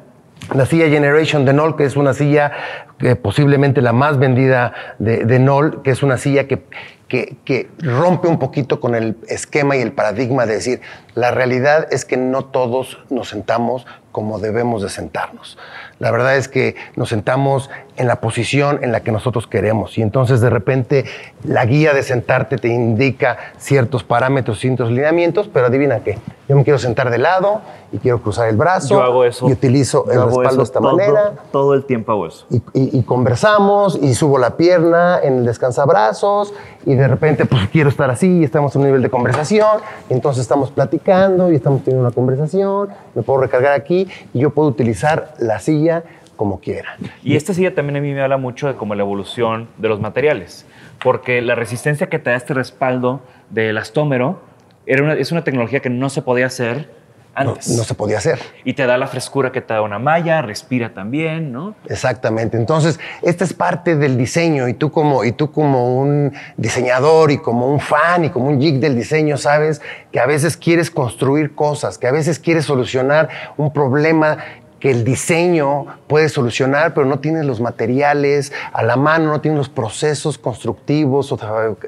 La 0.55 0.65
silla 0.65 0.87
Generation 0.87 1.43
de 1.45 1.51
Knoll, 1.51 1.75
que 1.75 1.83
es 1.85 1.95
una 1.97 2.13
silla 2.13 2.51
que 2.97 3.15
posiblemente 3.15 3.81
la 3.81 3.91
más 3.93 4.17
vendida 4.17 4.73
de, 4.99 5.25
de 5.25 5.37
Knoll, 5.39 5.81
que 5.83 5.91
es 5.91 6.03
una 6.03 6.17
silla 6.17 6.47
que- 6.47 6.63
que 7.07 7.69
rompe 7.79 8.27
un 8.27 8.37
poquito 8.37 8.81
con 8.81 8.93
el 8.93 9.15
esquema 9.29 9.77
y 9.77 9.81
el 9.81 9.93
paradigma 9.93 10.45
de 10.45 10.55
decir, 10.55 10.81
la 11.15 11.31
realidad 11.31 11.87
es 11.91 12.03
que 12.03 12.17
no 12.17 12.43
todos 12.45 12.97
nos 13.09 13.29
sentamos 13.29 13.85
como 14.17 14.39
debemos 14.39 14.81
de 14.81 14.89
sentarnos. 14.89 15.59
La 15.99 16.09
verdad 16.09 16.37
es 16.37 16.47
que 16.47 16.75
nos 16.95 17.09
sentamos 17.09 17.69
en 17.97 18.07
la 18.07 18.19
posición 18.19 18.79
en 18.83 18.91
la 18.91 19.01
que 19.01 19.11
nosotros 19.11 19.45
queremos 19.45 19.95
y 19.99 20.01
entonces 20.01 20.41
de 20.41 20.49
repente 20.49 21.05
la 21.43 21.65
guía 21.67 21.93
de 21.93 22.01
sentarte 22.01 22.57
te 22.57 22.67
indica 22.67 23.37
ciertos 23.57 24.03
parámetros, 24.03 24.59
ciertos 24.59 24.89
lineamientos, 24.89 25.47
pero 25.53 25.67
adivina 25.67 25.99
qué, 25.99 26.17
Yo 26.49 26.55
me 26.55 26.63
quiero 26.63 26.79
sentar 26.79 27.09
de 27.11 27.17
lado 27.19 27.61
y 27.91 27.97
quiero 27.99 28.21
cruzar 28.21 28.47
el 28.49 28.55
brazo. 28.57 28.89
Yo 28.95 29.03
hago 29.03 29.23
eso. 29.25 29.47
Y 29.49 29.51
utilizo 29.53 30.05
el 30.09 30.15
Yo 30.15 30.21
hago 30.23 30.29
respaldo 30.41 30.57
de 30.57 30.63
esta 30.63 30.79
todo- 30.79 30.91
manera. 30.97 31.31
Todo 31.51 31.73
el 31.75 31.83
tiempo 31.85 32.11
hago 32.13 32.25
eso. 32.27 32.45
Y, 32.49 32.57
y- 32.73 32.99
y 32.99 33.03
conversamos 33.03 33.99
y 34.01 34.13
subo 34.15 34.37
la 34.39 34.55
pierna 34.57 35.19
en 35.21 35.39
el 35.39 35.45
descansabrazos 35.45 36.53
y 36.85 36.95
de 36.95 37.07
repente 37.07 37.45
pues 37.45 37.67
quiero 37.69 37.89
estar 37.89 38.09
así 38.09 38.39
y 38.39 38.43
estamos 38.43 38.73
en 38.75 38.81
un 38.81 38.87
nivel 38.87 39.01
de 39.01 39.09
conversación 39.09 39.79
y 40.09 40.13
entonces 40.13 40.41
estamos 40.41 40.71
platicando 40.71 41.51
y 41.51 41.55
estamos 41.55 41.83
teniendo 41.83 42.05
una 42.07 42.13
conversación, 42.15 42.89
me 43.13 43.23
puedo 43.23 43.41
recargar 43.41 43.73
aquí 43.73 44.06
y 44.33 44.39
yo 44.39 44.51
puedo 44.51 44.69
utilizar 44.69 45.33
la 45.39 45.59
silla 45.59 46.03
como 46.35 46.59
quiera. 46.59 46.97
Y 47.23 47.35
esta 47.35 47.53
silla 47.53 47.73
también 47.73 47.97
a 47.97 48.01
mí 48.01 48.13
me 48.13 48.21
habla 48.21 48.37
mucho 48.37 48.67
de 48.67 48.75
como 48.75 48.93
la 48.95 49.01
evolución 49.03 49.67
de 49.77 49.89
los 49.89 49.99
materiales, 49.99 50.65
porque 51.03 51.41
la 51.41 51.55
resistencia 51.55 52.07
que 52.09 52.19
te 52.19 52.29
da 52.29 52.35
este 52.35 52.53
respaldo 52.53 53.21
del 53.49 53.77
astómero 53.77 54.39
era 54.85 55.03
una- 55.03 55.13
es 55.15 55.31
una 55.31 55.43
tecnología 55.43 55.79
que 55.79 55.89
no 55.89 56.09
se 56.09 56.21
podía 56.21 56.45
hacer 56.45 56.89
antes. 57.37 57.69
no 57.69 57.83
se 57.83 57.93
podía 57.93 58.17
hacer. 58.17 58.39
Y 58.63 58.73
te 58.73 58.85
da 58.85 58.97
la 58.97 59.07
frescura 59.07 59.51
que 59.51 59.61
te 59.61 59.73
da 59.73 59.81
una 59.81 59.99
malla, 59.99 60.41
respira 60.41 60.93
también, 60.93 61.51
¿no? 61.51 61.75
Exactamente. 61.87 62.57
Entonces, 62.57 62.99
esta 63.21 63.43
es 63.43 63.53
parte 63.53 63.95
del 63.95 64.17
diseño 64.17 64.67
y 64.67 64.73
tú 64.73 64.91
como 64.91 65.23
y 65.23 65.31
tú 65.31 65.51
como 65.51 65.99
un 65.99 66.33
diseñador 66.57 67.31
y 67.31 67.37
como 67.37 67.71
un 67.71 67.79
fan 67.79 68.25
y 68.25 68.29
como 68.29 68.47
un 68.47 68.59
geek 68.59 68.79
del 68.79 68.95
diseño 68.95 69.37
sabes 69.37 69.81
que 70.11 70.19
a 70.19 70.25
veces 70.25 70.57
quieres 70.57 70.89
construir 70.89 71.53
cosas, 71.53 71.97
que 71.97 72.07
a 72.07 72.11
veces 72.11 72.39
quieres 72.39 72.65
solucionar 72.65 73.29
un 73.57 73.71
problema 73.71 74.37
que 74.79 74.91
el 74.91 75.03
diseño 75.03 75.85
puede 76.07 76.29
solucionar, 76.29 76.93
pero 76.93 77.05
no 77.07 77.19
tienes 77.19 77.45
los 77.45 77.59
materiales 77.59 78.53
a 78.73 78.83
la 78.83 78.95
mano, 78.95 79.31
no 79.31 79.41
tienes 79.41 79.57
los 79.57 79.69
procesos 79.69 80.37
constructivos 80.37 81.31
o 81.31 81.37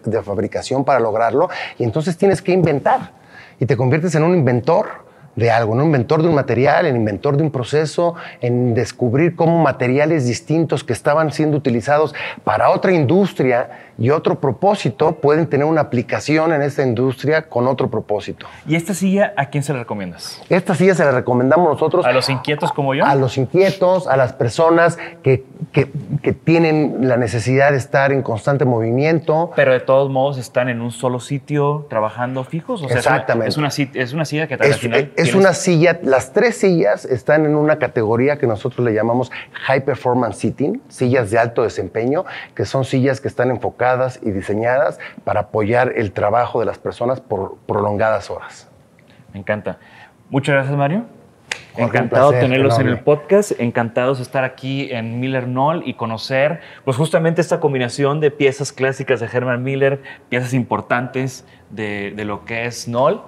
de 0.03 0.23
fabricación 0.23 0.83
para 0.83 0.99
lograrlo, 0.99 1.49
y 1.77 1.83
entonces 1.83 2.17
tienes 2.17 2.41
que 2.41 2.51
inventar 2.51 3.11
y 3.59 3.65
te 3.65 3.77
conviertes 3.77 4.15
en 4.15 4.23
un 4.23 4.35
inventor 4.35 5.08
de 5.35 5.51
algo, 5.51 5.73
un 5.73 5.83
inventor 5.83 6.21
de 6.21 6.27
un 6.27 6.35
material, 6.35 6.85
en 6.85 6.95
inventor 6.95 7.37
de 7.37 7.43
un 7.43 7.51
proceso, 7.51 8.15
en 8.41 8.73
descubrir 8.73 9.35
cómo 9.35 9.61
materiales 9.61 10.25
distintos 10.25 10.83
que 10.83 10.93
estaban 10.93 11.31
siendo 11.31 11.57
utilizados 11.57 12.13
para 12.43 12.69
otra 12.69 12.91
industria 12.91 13.88
y 13.99 14.09
otro 14.11 14.39
propósito 14.39 15.13
pueden 15.13 15.47
tener 15.47 15.65
una 15.65 15.81
aplicación 15.81 16.53
en 16.53 16.61
esta 16.61 16.83
industria 16.83 17.43
con 17.49 17.67
otro 17.67 17.89
propósito. 17.89 18.45
¿Y 18.67 18.75
esta 18.75 18.93
silla 18.93 19.33
a 19.35 19.47
quién 19.47 19.63
se 19.63 19.73
la 19.73 19.79
recomiendas? 19.79 20.41
Esta 20.49 20.73
silla 20.75 20.95
se 20.95 21.03
la 21.03 21.11
recomendamos 21.11 21.69
nosotros 21.69 22.05
¿A 22.05 22.11
los 22.11 22.29
inquietos 22.29 22.71
como 22.71 22.93
yo? 22.95 23.05
a 23.05 23.15
los 23.15 23.37
inquietos, 23.37 24.07
a 24.07 24.15
las 24.15 24.33
personas 24.33 24.97
que, 25.23 25.43
que- 25.71 25.91
que 26.21 26.33
tienen 26.33 27.07
la 27.07 27.17
necesidad 27.17 27.71
de 27.71 27.77
estar 27.77 28.11
en 28.11 28.21
constante 28.21 28.65
movimiento. 28.65 29.51
Pero 29.55 29.73
de 29.73 29.79
todos 29.79 30.09
modos 30.09 30.37
están 30.37 30.69
en 30.69 30.81
un 30.81 30.91
solo 30.91 31.19
sitio 31.19 31.85
trabajando 31.89 32.43
fijos. 32.43 32.81
O 32.83 32.87
sea, 32.87 32.99
es 32.99 33.05
una- 33.05 33.15
Exactamente. 33.15 33.49
Es 33.49 33.57
una, 33.57 33.67
es 34.01 34.13
una 34.13 34.25
silla 34.25 34.47
que 34.47 34.53
al 34.53 34.61
Es, 34.63 34.77
final. 34.77 35.11
es 35.15 35.33
una 35.35 35.53
silla, 35.53 35.99
las 36.03 36.31
tres 36.33 36.57
sillas 36.57 37.05
están 37.05 37.45
en 37.45 37.55
una 37.55 37.77
categoría 37.79 38.37
que 38.37 38.47
nosotros 38.47 38.85
le 38.85 38.93
llamamos 38.93 39.31
High 39.65 39.83
Performance 39.85 40.37
Sitting, 40.37 40.81
sillas 40.87 41.31
de 41.31 41.37
alto 41.39 41.63
desempeño, 41.63 42.23
que 42.55 42.65
son 42.65 42.85
sillas 42.85 43.19
que 43.21 43.27
están 43.27 43.49
enfocadas 43.49 43.88
y 44.21 44.31
diseñadas 44.31 44.99
para 45.23 45.41
apoyar 45.41 45.93
el 45.95 46.11
trabajo 46.11 46.59
de 46.59 46.65
las 46.65 46.77
personas 46.77 47.21
por 47.21 47.57
prolongadas 47.65 48.29
horas. 48.29 48.67
Me 49.33 49.39
encanta. 49.39 49.77
Muchas 50.29 50.55
gracias, 50.55 50.77
Mario. 50.77 51.05
Jorge, 51.73 51.97
Encantado 51.97 52.29
placer 52.29 52.47
tenerlos 52.47 52.75
en 52.75 52.81
enorme. 52.81 52.99
el 52.99 53.03
podcast, 53.03 53.51
encantados 53.59 54.17
de 54.17 54.23
estar 54.23 54.43
aquí 54.43 54.91
en 54.91 55.19
Miller 55.19 55.45
Knoll 55.45 55.83
y 55.85 55.95
conocer 55.95 56.61
pues 56.83 56.97
justamente 56.97 57.41
esta 57.41 57.59
combinación 57.59 58.19
de 58.19 58.31
piezas 58.31 58.71
clásicas 58.71 59.19
de 59.19 59.27
Herman 59.31 59.63
Miller, 59.63 60.01
piezas 60.29 60.53
importantes 60.53 61.45
de, 61.69 62.13
de 62.15 62.25
lo 62.25 62.45
que 62.45 62.65
es 62.65 62.85
Knoll. 62.85 63.21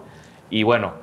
Y 0.50 0.64
bueno, 0.64 0.94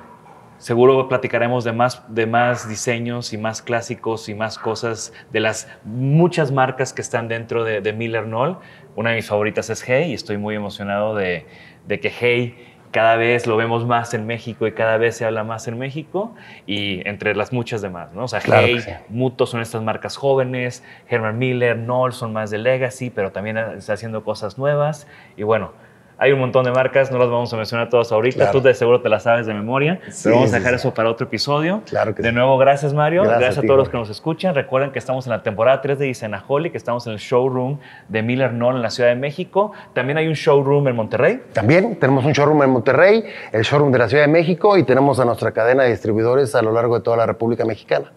seguro 0.59 1.07
platicaremos 1.07 1.63
de 1.63 1.73
más, 1.73 2.03
de 2.13 2.27
más 2.27 2.69
diseños 2.69 3.33
y 3.33 3.37
más 3.37 3.61
clásicos 3.61 4.29
y 4.29 4.35
más 4.35 4.59
cosas 4.59 5.11
de 5.31 5.39
las 5.39 5.67
muchas 5.83 6.51
marcas 6.51 6.93
que 6.93 7.01
están 7.01 7.27
dentro 7.27 7.63
de, 7.63 7.81
de 7.81 7.93
Miller 7.93 8.25
Knoll. 8.25 8.57
Una 8.95 9.09
de 9.09 9.17
mis 9.17 9.27
favoritas 9.27 9.69
es 9.69 9.81
Hey 9.87 10.11
y 10.11 10.13
estoy 10.13 10.37
muy 10.37 10.55
emocionado 10.55 11.15
de, 11.15 11.45
de 11.87 11.99
que 11.99 12.09
Hey 12.09 12.69
cada 12.91 13.15
vez 13.15 13.45
lo 13.45 13.55
vemos 13.55 13.85
más 13.85 14.13
en 14.13 14.25
México 14.25 14.65
y 14.65 14.71
cada 14.71 14.97
vez 14.97 15.17
se 15.17 15.25
habla 15.25 15.43
más 15.43 15.67
en 15.67 15.77
México 15.77 16.33
y 16.65 17.07
entre 17.07 17.35
las 17.35 17.53
muchas 17.53 17.81
demás, 17.81 18.13
¿no? 18.13 18.23
O 18.23 18.27
sea, 18.27 18.39
Claro 18.39 18.67
Hey, 18.67 18.79
sí. 18.79 18.91
Muto 19.09 19.45
son 19.45 19.61
estas 19.61 19.83
marcas 19.83 20.17
jóvenes, 20.17 20.83
Herman 21.07 21.37
Miller, 21.37 21.77
Knoll 21.77 22.13
son 22.13 22.33
más 22.33 22.49
de 22.49 22.57
Legacy, 22.57 23.09
pero 23.09 23.31
también 23.31 23.57
está 23.57 23.93
haciendo 23.93 24.23
cosas 24.23 24.57
nuevas 24.57 25.07
y 25.37 25.43
bueno, 25.43 25.73
hay 26.19 26.31
un 26.33 26.39
montón 26.39 26.65
de 26.65 26.71
marcas, 26.71 27.11
no 27.11 27.17
las 27.17 27.29
vamos 27.29 27.51
a 27.53 27.57
mencionar 27.57 27.89
todas 27.89 28.11
ahorita, 28.11 28.35
Claro. 28.37 28.51
tú 28.51 28.61
de 28.61 28.73
seguro 28.73 29.01
te 29.01 29.09
las 29.09 29.23
sabes 29.23 29.45
de 29.47 29.53
memoria, 29.53 29.99
Sí, 30.09 30.23
pero 30.25 30.35
vamos 30.35 30.53
a 30.53 30.57
dejar 30.57 30.71
sí. 30.73 30.75
eso 30.77 30.93
para 30.93 31.09
otro 31.09 31.27
episodio. 31.27 31.81
Claro 31.85 32.13
que 32.13 32.21
de 32.21 32.31
nuevo, 32.31 32.57
gracias 32.57 32.93
Mario, 32.93 33.21
Gracias 33.23 33.39
gracias, 33.39 33.63
a 33.63 33.67
todos 33.67 33.77
los 33.79 33.89
que 33.89 33.97
nos 33.97 34.09
escuchan. 34.09 34.53
Recuerden 34.53 34.91
que 34.91 34.99
estamos 34.99 35.25
en 35.25 35.31
la 35.31 35.41
temporada 35.43 35.81
3 35.81 35.97
de 35.97 36.09
Isenaholic, 36.09 36.73
que 36.73 36.77
estamos 36.77 37.07
en 37.07 37.13
el 37.13 37.19
showroom 37.19 37.79
de 38.09 38.21
Miller 38.21 38.51
Knoll 38.51 38.75
en 38.75 38.81
la 38.81 38.89
Ciudad 38.89 39.09
de 39.09 39.15
México. 39.15 39.71
También 39.93 40.17
hay 40.17 40.27
un 40.27 40.33
showroom 40.33 40.87
en 40.89 40.95
Monterrey. 40.95 41.41
También 41.53 41.97
tenemos 41.99 42.25
un 42.25 42.33
showroom 42.33 42.61
en 42.63 42.69
Monterrey, 42.69 43.23
el 43.51 43.61
showroom 43.63 43.91
de 43.91 43.99
la 43.99 44.09
Ciudad 44.09 44.23
de 44.25 44.31
México 44.31 44.77
y 44.77 44.83
tenemos 44.83 45.19
a 45.19 45.25
nuestra 45.25 45.51
cadena 45.51 45.83
de 45.83 45.89
distribuidores 45.91 46.53
a 46.55 46.61
lo 46.61 46.71
largo 46.73 46.95
de 46.97 47.01
toda 47.03 47.17
la 47.17 47.25
República 47.25 47.63
Mexicana. 47.65 48.11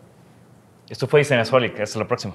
Esto 0.88 1.06
fue 1.06 1.20
Isenaholic, 1.22 1.78
hasta 1.80 1.98
la 1.98 2.06
próxima. 2.08 2.34